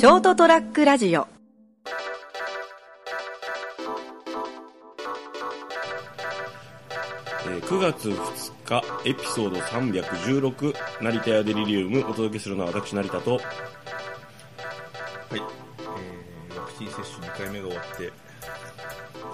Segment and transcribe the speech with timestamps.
[0.00, 1.28] ショートトラックラジオ。
[7.44, 13.32] えー9月2日エピソード316成田屋デリリウムお届けするのは私成田と。
[13.32, 13.42] はい、
[15.34, 18.10] えー、ワクチン接種2回目が終わって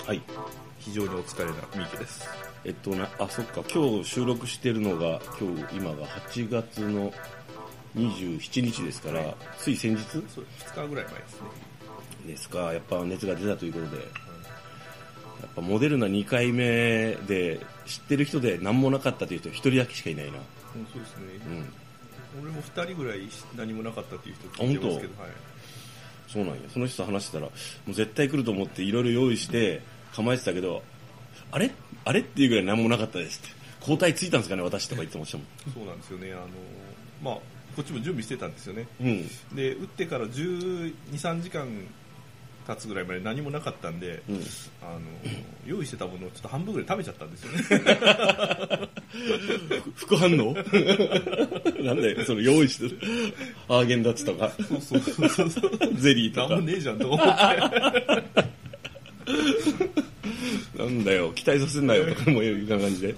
[0.05, 0.23] はい。
[0.80, 2.29] 非常にお疲れな三池です。
[2.64, 3.62] えっとなあそっか。
[3.73, 7.12] 今日収録してるのが今日今が8月の
[7.97, 10.03] 27日ですから、つい先日？
[10.04, 11.49] そう2日ぐらい前ですね。
[12.27, 12.73] ですか。
[12.73, 14.07] やっぱ熱が出たということで、やっ
[15.54, 20.32] ぱモデルナ2回目で知ってる人で何もなかったという人1人だけしかいないな。
[20.32, 21.25] うんそうですね、
[22.35, 22.43] うん。
[22.43, 23.21] 俺も2人ぐらい
[23.57, 25.31] 何もなかったっていう人聞いてますけどはい。
[26.29, 26.61] そうなんや。
[26.68, 27.53] その人と話してたらも
[27.89, 29.81] う絶対来ると思っていろいろ用意して
[30.15, 30.82] 構えてたけど
[31.51, 31.71] あれ？
[32.05, 33.56] あれっていうぐらい何もなかったですって。
[33.87, 36.33] 抗体ついたんですかね私とか言ってましたもそうなんですよね。
[36.33, 36.47] あの
[37.23, 37.39] まあ
[37.77, 38.86] こっちも準備してたんですよね。
[39.03, 39.28] んうん。
[39.55, 41.69] で打ってから1 2 3時間
[42.67, 44.37] 経つぐらいまで何もなかったんで、うん。
[44.81, 45.01] あの
[45.67, 48.89] 用意してたものをちょっと半分ぐらい食べちゃったんですよね。
[49.95, 50.55] 副反応？
[51.84, 52.98] なんだよその用意してる。
[53.69, 54.51] アーゲンダッツとか。
[54.67, 55.95] そうそうそうそう。
[55.97, 56.55] ゼリーとか。
[56.55, 57.27] なんもねえじゃんと思って。
[60.79, 63.14] なんだよ期待させんなよとかもいう感じで。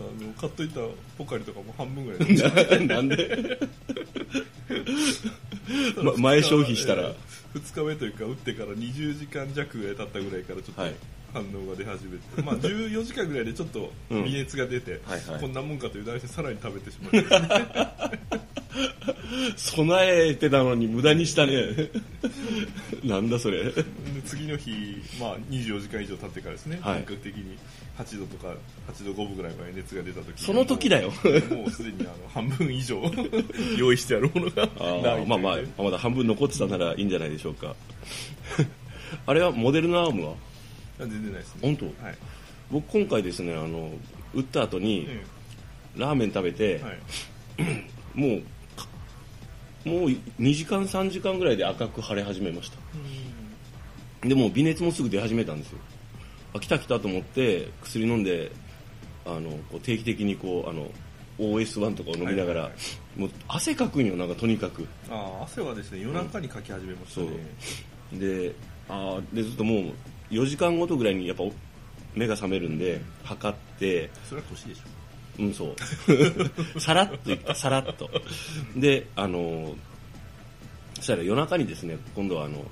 [0.00, 0.80] あの買っといた
[1.18, 2.86] ポカリとかも半分ぐらい。
[2.88, 3.58] なんで、
[6.02, 7.12] ま、前消費したら、
[7.54, 10.94] 2日目というか打ってから20時間弱ぐらい経ったぐらいからちょっとはい。
[11.32, 15.40] 反応が出始めて、まあ 14時間ぐらいでちょっと微熱が出て、はいはい。
[15.40, 18.30] こんなもんかという題してさらに食べてしまって。
[19.56, 21.90] 備えてたのに無駄にしたね。
[23.04, 23.64] なんだそれ。
[23.64, 23.84] で
[24.26, 24.70] 次の日、
[25.20, 26.94] まあ、24時間以上経ってからですね、はい。
[26.96, 27.56] 本格的に
[28.04, 28.54] 8度とか
[28.92, 31.10] 8度5分ぐらいまで熱が出た時にその時だよ。
[31.10, 33.02] もうすでにあの半分以上
[33.76, 34.68] 用意してあるものが
[35.26, 37.74] まあまあまだ半分残ってたならいいんじゃないでしょうか。
[39.26, 40.34] あれはモデルナアームは？
[40.98, 41.60] 全然ないですね。
[41.62, 41.84] 本当？
[42.04, 42.16] はい、
[42.70, 43.92] 僕今回ですねあの
[44.34, 45.24] 打った後にえ
[45.96, 46.98] ラーメン食べてえ、はい。
[48.14, 48.42] もう
[48.76, 48.86] か
[49.84, 50.08] もう
[50.40, 52.78] 2時間3時間ぐらいで赤く腫れ始めました。
[54.28, 55.78] でもう微熱もすぐ出始めたんですよ
[56.54, 58.50] あ来た来たと思って薬飲んで
[59.24, 60.90] あのこう定期的にこうあの
[61.38, 62.70] OS1 とかを飲みながら、
[63.16, 64.86] もう汗かくんよなんかとにかく。
[65.10, 67.28] ああ汗はですね夜中にかき始めましたね、
[68.12, 68.54] で
[68.88, 69.84] あーでずっともう
[70.30, 71.44] 4時間ごとぐらいにやっぱ
[72.14, 74.10] 目が覚めるんで測って。
[74.28, 74.80] それは年でしょ。
[75.38, 75.76] うんそう。
[76.80, 78.10] さらっと言ったさらっと。
[78.76, 79.74] であの
[80.96, 82.64] そしたら夜中にですね今度はあの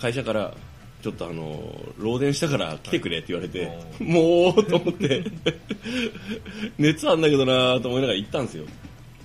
[0.00, 0.54] 会社から
[1.02, 1.60] ちょっとあの
[1.98, 4.02] 漏電したから来てくれって言われて、はい。
[4.02, 5.24] もうと思って。
[6.76, 8.64] 熱あんだけどなと思いながら行ったんですよ。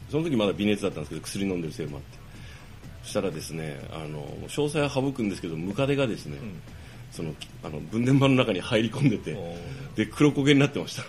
[0.10, 2.20] その時まだ微熱だったんですけど薬飲んでるせいもあって。
[3.04, 6.62] そしたらですねあの詳細は省くんですけどムカデがですね、うん。
[7.12, 9.36] そのあの分電盤の中に入り込んでて
[9.96, 11.04] で黒焦げになってました。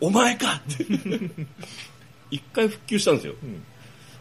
[0.00, 0.84] お前かって。
[2.30, 3.34] 一回復旧したんですよ。
[3.42, 3.62] うん。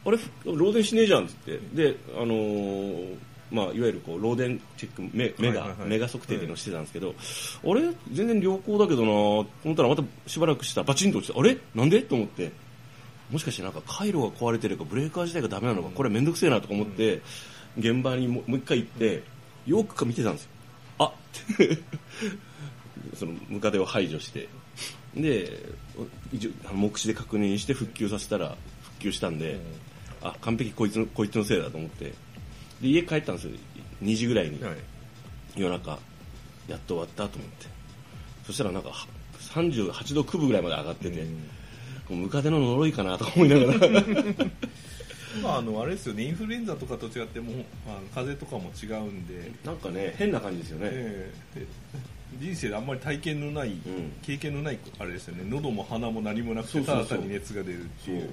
[0.06, 1.60] あれふ漏電しねえじゃんっつって。
[1.74, 3.16] であのー
[3.50, 5.90] まあ、いわゆるこう漏電チェックメメガ、はいはいはい。
[5.90, 7.16] メガ測定っていうのをしてたんですけど、
[7.64, 11.58] あれ全然良好だけどなと思ったらまたしばらくしたらバチンと落ちてあれ？
[11.74, 12.02] なんで？
[12.02, 12.52] と思って。
[13.32, 17.22] もしかしてなんか回路が壊れてるかブレーカー自体がダメなのかこれめんどくせえなとか思って、
[17.78, 19.24] 現場にももう一回行って
[19.66, 20.44] よく見てたんです。
[20.44, 20.50] よ
[21.00, 21.12] あっ！
[21.58, 21.78] て。
[23.16, 24.50] そのムカデを排除して。
[25.16, 25.64] で
[26.74, 29.60] 目視で確認して復旧させたら復旧したんで、
[30.22, 32.14] あ完璧こいつのこいつのせいだと思って
[32.82, 33.54] で家帰ったんですよ。
[34.04, 34.76] 2時ぐらいに、はい。
[35.56, 35.98] 夜中。
[36.68, 37.68] やっと終わったと思って。
[38.46, 39.08] そしたらなんかは
[39.54, 41.26] 38度9分ぐらいまで上がってて、
[42.08, 44.04] こうムカデの呪いかなとか思いながら。
[45.42, 46.24] まああのあれですよね。
[46.24, 47.56] インフルエンザとかと違ってもう
[47.88, 51.60] あの風邪とかも違うんで、なんかね変な感じですよね、ええ。
[51.60, 51.66] で
[52.40, 53.82] 人生であんまり体験のない、ん。
[54.22, 55.44] 経験のないあれですよね。
[55.48, 58.30] 喉も鼻も何もなくてただ単に熱が出るっていう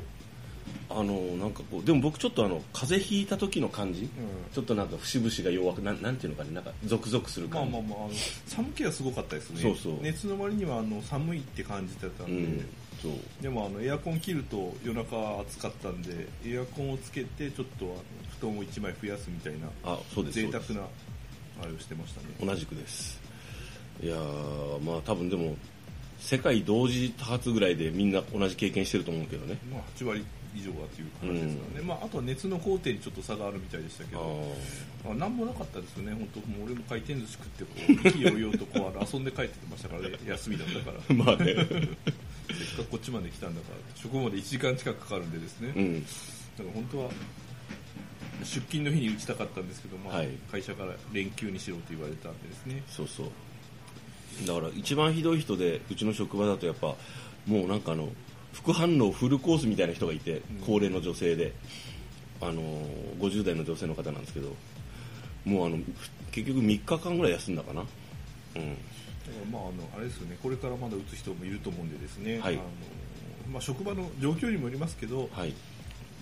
[0.91, 4.08] あのなんかこうでも僕ちょっとあの風邪ひいた時の感じ、
[4.52, 8.14] ちょっとなんか節々が弱くなんなんていうのかねなんかゾクゾクするまあ感じ、まあまああの
[8.46, 9.62] 寒気はすごかったですね。
[9.62, 10.02] そうそう。
[10.02, 12.66] 熱の割にはあの寒いって感じてたんで、うん
[13.02, 13.12] そう。
[13.43, 17.94] でもあのエアコン切ると夜中暑かったんでエアコンをつけてちょっとあの
[18.38, 20.87] 布団を1枚増やすみたいなあそうです贅沢な
[21.62, 22.26] あれをしてましたね。
[22.40, 23.20] 同じくです。
[24.02, 25.56] いやーまあ多分でも
[26.19, 29.58] 世界同時多発ぐらいでみんな同じ経験してると思うけどね。
[29.70, 36.12] まあ、8割以上はという話ですからね、まあ、あとは熱の工程にちょっと差があるみたいでしたけあどーあなんもなかったですよね。
[36.14, 37.70] 本当もう俺も回転寿司食ってこ
[38.04, 40.16] う意気揚々とこう遊んで帰ってましたからね。
[40.26, 40.98] 休みだったから。
[41.14, 41.54] まあね。
[41.54, 41.66] せっ
[42.76, 47.10] かくこっちまで来たんだから職場まで1時間近くかかるんでですね、うんだから本当は
[48.44, 50.28] 出勤の日に打ちたかったんですけど、まあはい。
[50.50, 52.82] 会社から連休にしろと言われたんでですね。
[52.88, 54.46] そうそう。
[54.46, 56.94] だから一番ひどい人でうちの職場だとやっぱ
[57.46, 58.08] もうなんかあの
[58.54, 61.52] 副反応フルコースみたいな人がいて、高齢の女性で。
[62.40, 64.54] あのー50代の女性の方なんですけど。
[65.44, 65.82] もうあのふ
[66.32, 67.80] 結局3日間ぐらい休んだかな。
[67.80, 67.86] うん。
[67.86, 67.88] だか
[68.58, 70.36] らまああのあれですよね。
[70.42, 72.54] これからまだ打つ人もいると思うんでですね、はい。
[72.54, 72.64] あの
[73.52, 75.54] まあ、職場の状況にもよりますけどはい。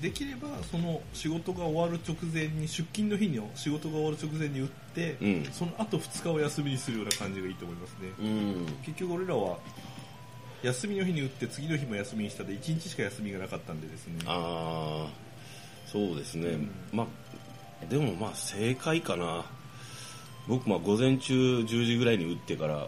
[0.01, 5.45] できればその仕事が終わる直前に出勤の日に仕事が終わる直前に打って、うん。
[5.53, 8.67] その後2日を休みにするような感じがいいと思いますね、うん。
[8.85, 9.59] 結局俺らは
[10.63, 14.21] 休みの日に打って次の日も休みにしたで1日しか休みがなかったんでですね。
[14.27, 15.11] ああ
[15.87, 16.71] そうですね、うん。
[16.93, 19.45] まあでもまあ正解かな。
[20.49, 22.87] 僕まあ午前中10時ぐらいに打ってから、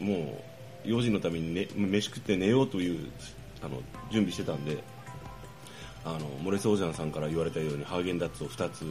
[0.00, 0.06] うん。
[0.06, 0.40] も
[0.84, 3.10] う4時のために、ね、飯食って寝ようという
[3.62, 4.78] あの準備してたんで
[6.04, 8.84] あのモレソージャンさんから言われたようにハーゲンダッツを2つ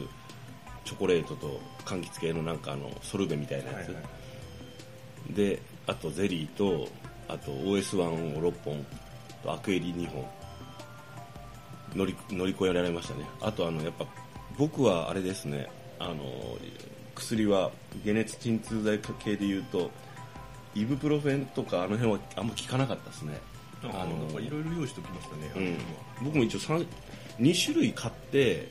[0.84, 4.00] チョコレートと柑橘系のなんかあのソルベみたいなやつ、はいは
[5.30, 5.34] い。
[5.34, 6.88] であとゼリーと
[7.28, 8.86] あと OS1 を6本
[9.42, 10.28] とアクエリ2本。
[11.94, 13.24] 乗り乗り越えられましたね。
[13.40, 14.04] あとあのやっぱ
[14.58, 15.70] 僕はあれですね。
[15.98, 16.16] あの
[17.14, 17.70] 薬は
[18.04, 19.90] 解熱鎮痛剤系でいうと
[20.74, 23.40] イブプロフェンとかあの辺はあんま効かなかったですね。
[23.82, 25.52] ああのいろいろ用意しておきましたね、
[26.20, 26.86] うん、僕も一応3
[27.38, 28.68] 2種類買って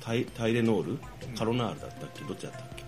[0.00, 0.98] タイタイレノール？
[1.36, 2.24] カロナールだったっけ？
[2.24, 2.84] どっちだったっけ？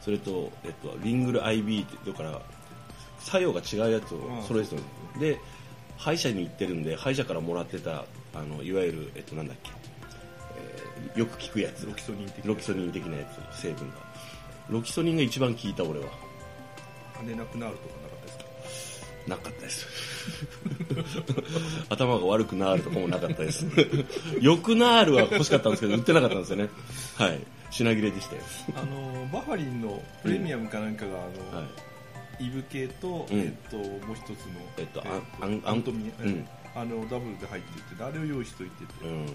[0.00, 2.40] それと、えっと、リングル IB ってだから
[3.20, 4.84] 作用が違うやつを揃えてたんで
[5.14, 5.40] すで
[5.96, 8.04] 歯医者に行ってるんで歯医者からもらってた
[8.34, 11.86] あのいわゆる、えっと、なんだっけ、えーよく効くやつ。
[11.86, 12.48] ロキソニン的な。
[12.48, 13.24] ロキソニン的なや
[13.54, 13.94] つ成分が。
[14.68, 16.06] ロキソニンが一番効いた俺は。
[17.18, 19.30] 跳ねなくなるとかなかったですか？
[19.30, 19.86] なかったです。
[21.88, 23.66] 頭が悪くなるとかもなかったです。
[24.40, 26.68] よくなるは欲しかったんですけど売ってなかったんですよね。
[27.16, 27.40] はい。
[27.70, 28.42] 品切れでしたよ。
[28.76, 31.68] あのバファリンのプレミアムかなんかが、あのはい
[32.38, 33.38] イブ系と、うん。
[33.38, 36.46] えっと、もう一つの、えっとーアンアントミうん。
[36.74, 39.26] あのダブルで入っていてあれを用意しといてて、うん。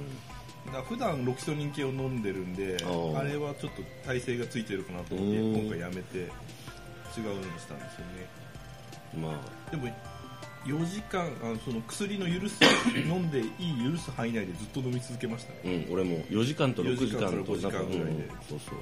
[0.72, 5.62] だ普段ロキソニン系を飲んでるんであれはちょっと耐性がついてるかなと思ってうん。
[5.62, 6.30] 今回やめて違う
[7.26, 8.30] のにしたんですよね。
[9.20, 9.72] まあ。
[9.72, 9.88] でも
[10.66, 12.60] 4時間あのその薬の許す
[12.96, 15.86] 飲んでいい許す範囲内でずっと飲み続けましたね。
[15.88, 18.24] うん、俺も4時間と6時間4と時間から5時間ぐらいで。
[18.24, 18.30] うん。
[18.48, 18.78] そうそう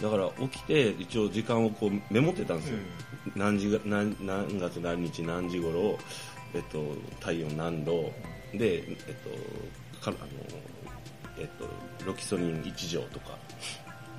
[0.00, 2.78] だから起きて一応時間をこうメモってたんですよ、
[3.34, 5.98] 何時が何何月何日何時頃
[6.54, 8.12] えっと体温何度
[8.54, 8.94] でえっ
[9.94, 10.16] とかあの
[11.38, 11.68] えっと
[12.06, 13.36] ロキソニン1錠とか。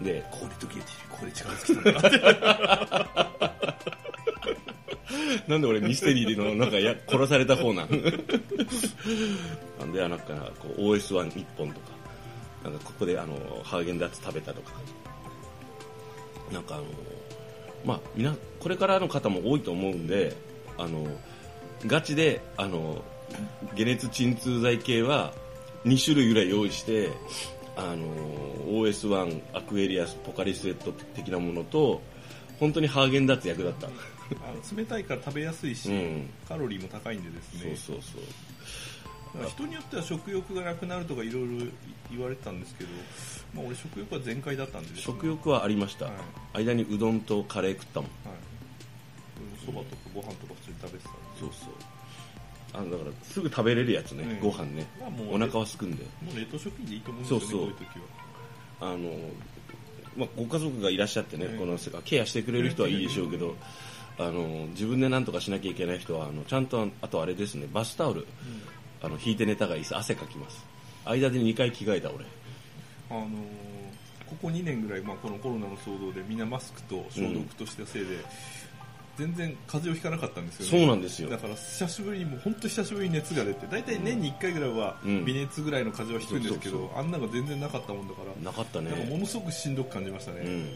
[0.02, 3.30] でここで時計ここで力尽きたんだ
[5.50, 7.90] なんで俺ミステリーのなんかや殺された方なん？
[9.78, 10.24] なんでなんか
[10.58, 12.00] こう OS11 本とか。
[12.64, 14.74] なんかここであのハーゲンダッツ食べたとか
[16.52, 16.84] なんかあの
[17.86, 20.36] まあみなこれからの方も多いと思うんで
[20.78, 21.08] あの
[21.86, 23.02] ガチであの
[23.76, 25.34] 解熱鎮痛剤系は
[25.86, 27.10] 2種類ぐらい用意して
[27.78, 28.08] あの
[28.68, 32.02] OS1 アクエリアスポカリスエット的なものと
[32.60, 33.88] 本当にハーゲンダッツ役だった。
[33.88, 33.90] あ
[34.52, 36.30] の冷たいから食べやすいし、うん。
[36.48, 37.76] カロリーも高いんでですね。
[37.76, 38.22] そうそうそう
[39.48, 41.66] 人によっては食欲がなくなるとかいろいろ
[42.12, 42.90] 言われてたんですけど、
[43.54, 44.96] まあ、俺食欲は全開だったんでね。
[44.98, 46.12] 食欲はありました、は
[46.56, 46.58] い。
[46.66, 48.10] 間にうどんとカレー食ったもん。
[48.26, 49.66] はい。
[49.66, 51.20] そばとかご飯とか普通に食べてたんで。
[51.40, 51.74] そうそう。
[52.72, 54.50] あのだからすぐ食べれるやつね、うん。
[54.50, 54.88] ご飯ね。
[55.00, 56.04] まあもうお腹はすくんで。
[56.04, 57.60] もう冷凍食品でいいと思うんですよねそうそう。
[57.60, 58.92] こういう時は。
[58.92, 58.98] あの、
[60.18, 61.60] まあ、ご家族がいらっしゃってね、うん。
[61.60, 63.56] このケアしてくれる人はいいでしょうけど、
[64.20, 68.28] あの自分で何とかしなきゃいけない人はあのちゃんとあとあれですねバスタオル
[69.02, 69.98] あの引いて寝たがいいです。
[69.98, 70.66] 汗かきます。
[71.06, 72.26] 間で2回着替えた俺。
[73.10, 73.30] あのー
[74.30, 78.24] ここ2年ぐらい、まあ、このコロナの騒動でみんなマスクと消毒としたせいで、
[79.18, 80.72] 全然風邪をひかなかったんですよね。
[80.72, 81.30] そうなんですよ。
[81.30, 85.26] だから久しぶりにもう本当久しぶりに熱が出て大体年に1回ぐらいはうん。
[85.26, 90.70] 微熱ぐらいの風邪はひくんですけど、あんなのが全然なかったもんだからなかったなんかもね、のすごくしんどく感じましたね、うん、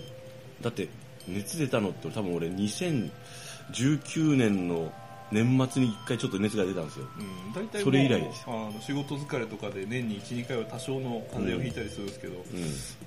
[0.62, 0.89] だって
[1.27, 4.92] 熱出たのって多分俺2019年の
[5.34, 7.08] 年末に1回ちょっと熱が出たんですよ。
[7.20, 8.44] うん、大体それ以来です。
[8.48, 12.44] あの仕事疲れとかで年に12回は多少の風邪をひいたりするんですけど、うん。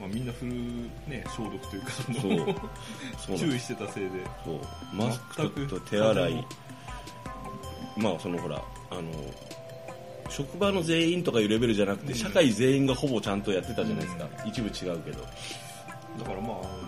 [0.00, 0.52] まあ、みんなフル、
[1.08, 1.90] ね、消毒というか
[3.24, 3.38] そう。
[3.38, 4.10] 注意してたせいで。
[4.44, 4.60] そう。
[4.92, 6.46] マスクと手洗い。
[7.96, 9.02] まあそのほらあの
[10.28, 15.22] 職場の全員とかいうレベルじゃなくて、社会全員がほぼちゃんとやってたじゃないですか、一部違うけど。
[16.18, 16.85] だからまあ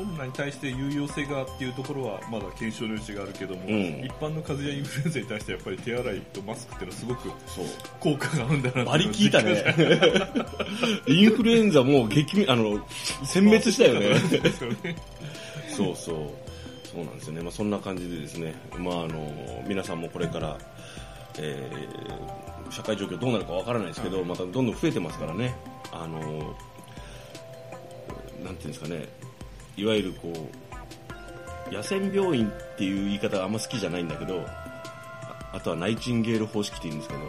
[0.00, 3.70] コロナに対して有用性がっていうところはまだ検証の余地があるけども、うん
[4.02, 7.30] 一般の風邪やインフルエンザに対してやっぱり手洗いとマスクっていうのはすごく。
[8.00, 9.62] 効果があるんだなバリ効いたね。
[11.06, 12.78] インフルエンザもう激、あの、
[13.24, 14.08] 殲滅したよね。
[14.08, 14.96] ね。
[15.68, 16.16] そうそう。
[16.88, 17.42] そうなんですよね。
[17.42, 20.56] まあそんな感じでですね、まああの、皆さんもこれから、
[21.38, 22.40] えー
[22.70, 25.52] 社会状況どうなるかわからないですけど、はいまたどんどん増えてますからね。
[25.90, 26.54] あの、
[28.44, 29.08] なんていうんですかね、
[29.76, 30.32] いわゆるこ
[31.70, 34.44] う、野戦病院っていう言い方があんま好きじゃないんだけど、
[35.52, 37.20] あとはナイチンゲール方式って言うんですけど、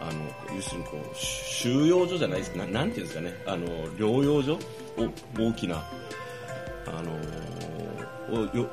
[0.00, 4.58] あの、要するにこう、収容所じゃないですか、ななんていうんですかね、あの、療養所？
[5.36, 5.84] お大きな、
[6.86, 7.12] あの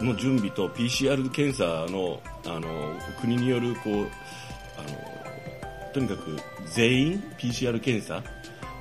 [0.01, 3.93] の準備と PCR 検査の、あの国によるこう、
[4.77, 8.23] あのとにかく全員？PCR 検査？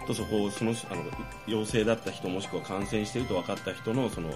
[0.07, 1.05] とそこをそのあの
[1.47, 4.31] 陽性だった人もしくは感染していると分かった人のその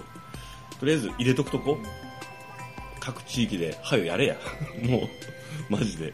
[0.79, 1.77] とりあえず入れとくとこ、
[2.99, 4.35] 各地域で、はよやれや。
[4.83, 5.01] もう、
[5.69, 6.13] マジで。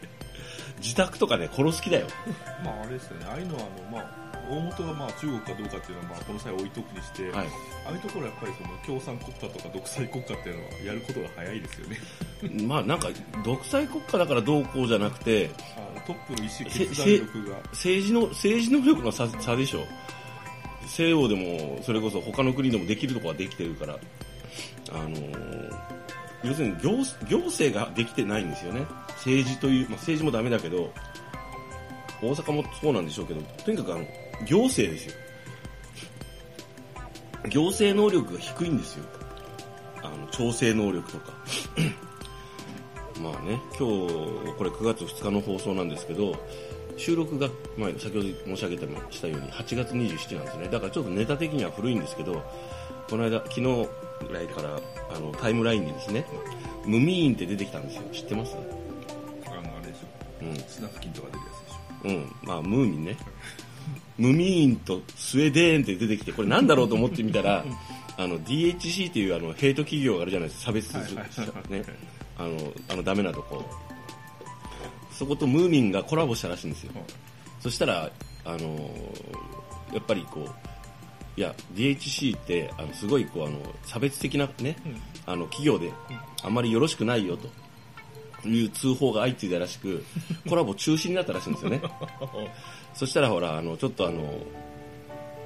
[0.78, 2.06] 自宅とかね、殺す気だよ。
[2.64, 7.46] まああれですよね、ああいうのはあの、まあ、大元がまあ中国かどうかっていうのは、まあ、この際置いとくにして、はい。
[7.86, 11.98] ああいうところはやっぱりその共産国家とか独裁国家っていうのはやることが早いですよね。
[12.66, 13.08] まあなんか、
[13.44, 15.50] 独裁国家だからどうこうじゃなくて、
[16.06, 19.86] トップの意思せ決断力が、政治の、政治能力の差差でしょ。
[20.86, 23.98] 西洋でも、それこそ他の国でもできるとこはできてるから、
[24.92, 25.94] あのー
[26.44, 26.90] 要するに行
[27.26, 28.86] 行政ができてないんですよね。
[29.16, 30.92] 政治という、まあ、政治もダメだけど、
[32.20, 34.04] 大阪もそうなんでしょうけど、とにかくあの、
[34.46, 35.14] 行政ですよ。
[37.50, 39.04] 行政能力が低いんですよ。
[40.02, 41.32] あの、調整能力とか。
[43.20, 44.14] まあね、今日、
[44.58, 46.36] これ9月2日の放送なんですけど、
[46.96, 50.68] 収録が、まあ、先ほど申し上げたもしたように8月27なんですね。
[50.68, 52.42] だからちょっとネタ的には古いんですけど、
[53.08, 53.60] この間、昨日
[54.26, 54.80] ぐらいから
[55.14, 56.26] あのタイムラインにですね、
[56.86, 58.02] ムミーンって出てきたんですよ。
[58.12, 58.56] 知ってます？
[59.46, 60.56] あの、あれでしょ、うん。
[60.56, 62.16] スナフキンとか出るやつでしょ。
[62.16, 62.32] うん。
[62.42, 63.16] まあ、ムーミンね。
[64.18, 67.64] ムミーンとスウェーデーンって出てきて、これなんだろうと思ってみたら、
[68.16, 71.16] あの、DHC っていうあの、ヘイト企業があるじゃないですか、差別する、
[71.68, 71.84] ね。
[72.38, 73.64] あの、あの、ダメなとこ。
[75.10, 76.92] そことムーミンがコラボしたらしいんですよ。
[77.60, 78.10] そしたら、
[78.44, 79.54] あのー
[79.94, 84.76] やっぱりこう、いや、DHC って、あの、すごいこう、あの、差別的なね、
[85.24, 85.92] あの、企業で、
[86.42, 87.48] あんまりよろしくないよと。
[88.48, 90.04] いう通報が相次いだらしく、
[90.48, 91.82] コラボ中止になったらしいんですよね。
[92.94, 94.38] そしたらほら、あの、ちょっとあの、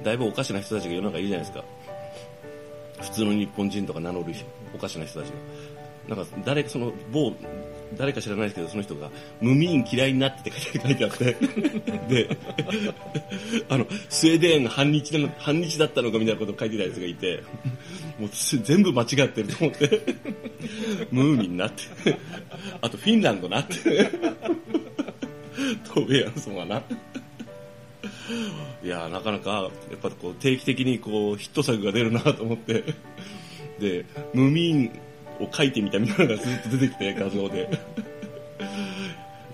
[0.03, 1.63] だいぶおかしな人たちが世の中いるじゃないですか。
[3.01, 4.33] 普通の日本人とか名乗る
[4.75, 6.15] おかしな人たちが。
[6.15, 7.33] なんか、誰か、その、某、
[7.97, 9.09] 誰か知らないですけど、その人が、
[9.41, 11.35] ムミーン嫌いになってって書いてあって、
[12.09, 12.37] で、
[13.67, 17.43] あの、スウェーデン反日な反日だったのかみたいなことを書いてたやつがいて、
[18.19, 20.01] もう全部間違ってると思って、
[21.11, 22.17] ムーミンなって、
[22.81, 23.75] あとフィンランドなって、
[25.93, 26.83] トベアンソンはな。
[28.83, 32.83] いやなかなか、やっぱこう定期的にこうヒット作が出るなと思って、
[33.79, 34.91] で、ムミン
[35.39, 37.69] を書いてみたみたいなのがずっと出てきて、 画像で。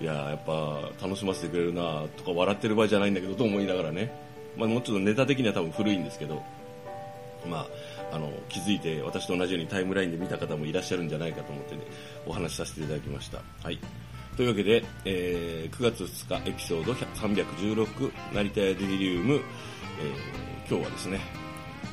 [0.00, 4.12] いやーやっぱ楽しませてくれるなとか笑ってる場合じゃないんだけどと思いながらね。
[4.56, 6.42] まあもうちょっとネタ的には多分古いんですけど、
[7.48, 7.66] ま
[8.12, 11.82] あ、あの、気づいて私と同じようにタイムラインで見た方もいらっしゃるんじゃないかと思ってね、
[12.26, 13.42] お話しさせていただきました。
[13.62, 13.78] はい。
[14.36, 19.40] というわけで、えー9月2日エピソード316成田屋デリリウム、えー
[20.68, 21.20] 今日はですね、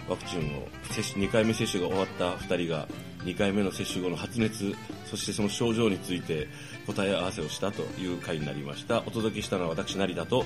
[0.09, 2.87] ワクチンを接種2回目接種が終わった2人が
[3.25, 4.73] 2回目の接種後の発熱
[5.05, 6.47] そしてその症状について
[6.85, 8.99] 答え合わせをしたという回になりました。
[9.05, 10.45] お届けしたのは私成田と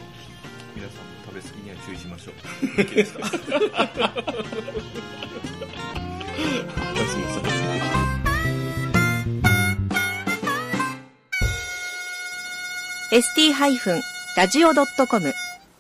[0.75, 2.33] 皆さんも食べ過ぎには注意しましょう。
[2.81, 3.13] いいです。
[3.13, 3.29] かおや
[7.07, 7.43] すみなさい
[13.09, 15.33] ST-radio.com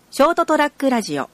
[0.09, 1.29] ショートトラックラジオ